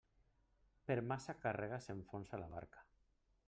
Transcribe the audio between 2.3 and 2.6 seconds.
la